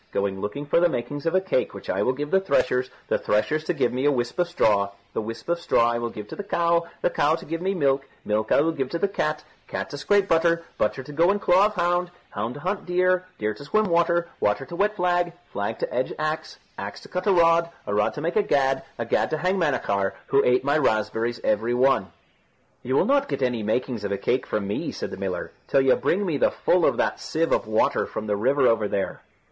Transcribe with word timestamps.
Going 0.11 0.41
looking 0.41 0.65
for 0.65 0.79
the 0.79 0.89
makings 0.89 1.27
of 1.27 1.35
a 1.35 1.41
cake 1.41 1.75
which 1.75 1.87
I 1.87 2.01
will 2.01 2.13
give 2.13 2.31
to 2.31 2.39
the 2.39 2.43
threshers, 2.47 2.89
the 3.07 3.19
threshers 3.19 3.63
to 3.65 3.73
give 3.75 3.93
me 3.93 4.05
a 4.07 4.11
whisp 4.11 4.39
of 4.39 4.47
straw, 4.47 4.89
the 5.13 5.21
whisp 5.21 5.47
of 5.47 5.59
straw 5.61 5.91
I 5.91 5.99
will 5.99 6.09
give 6.09 6.27
to 6.29 6.35
the 6.35 6.43
cow, 6.43 6.87
the 7.03 7.11
cow 7.11 7.35
to 7.35 7.45
give 7.45 7.61
me 7.61 7.75
milk, 7.75 8.09
milk 8.25 8.51
I 8.51 8.61
will 8.61 8.71
give 8.71 8.89
to 8.89 8.97
the 8.97 9.07
cat, 9.07 9.43
cat 9.67 9.91
to 9.91 9.99
scrape 9.99 10.27
butter, 10.27 10.63
butter 10.79 11.03
to 11.03 11.13
go 11.13 11.29
in 11.29 11.37
claw 11.37 11.67
of 11.67 11.75
hound, 11.75 12.09
hound 12.31 12.55
to 12.55 12.61
hunt 12.61 12.87
deer, 12.87 13.27
deer 13.37 13.53
to 13.53 13.63
swim 13.63 13.85
water, 13.91 14.27
water 14.39 14.65
to 14.65 14.75
wet 14.75 14.95
flag, 14.95 15.33
flag 15.53 15.77
to 15.77 15.93
edge 15.93 16.11
axe, 16.17 16.57
axe 16.79 17.01
to 17.01 17.07
cut 17.07 17.27
a 17.27 17.31
rod, 17.31 17.69
a 17.85 17.93
rod 17.93 18.15
to 18.15 18.21
make 18.21 18.35
a 18.35 18.41
gad, 18.41 18.81
a 18.97 19.05
gad 19.05 19.29
to 19.29 19.37
hang 19.37 19.59
Manachar, 19.59 20.13
who 20.29 20.43
ate 20.43 20.63
my 20.63 20.79
raspberries 20.79 21.39
every 21.43 21.75
one." 21.75 22.11
"You 22.81 22.95
will 22.95 23.05
not 23.05 23.29
get 23.29 23.43
any 23.43 23.61
makings 23.61 24.03
of 24.03 24.11
a 24.11 24.17
cake 24.17 24.47
from 24.47 24.65
me," 24.67 24.91
said 24.91 25.11
the 25.11 25.17
miller, 25.17 25.51
"till 25.67 25.81
you 25.81 25.95
bring 25.95 26.25
me 26.25 26.37
the 26.39 26.49
full 26.49 26.87
of 26.87 26.97
that 26.97 27.19
sieve 27.19 27.51
of 27.51 27.67
water 27.67 28.07
from 28.07 28.25
the 28.25 28.35
river 28.35 28.65
over 28.67 28.87
there." 28.87 29.21